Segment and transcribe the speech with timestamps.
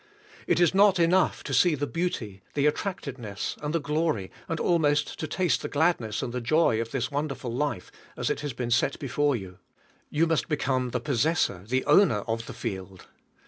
[0.47, 5.19] It is not enough to see the beauty, the attractiveness and the glory, and almost
[5.19, 8.71] to taste the gladness and the joy of this wonderful life as it has been
[8.71, 9.59] set before you.
[10.09, 13.05] You must become the possessor, the owner of the field.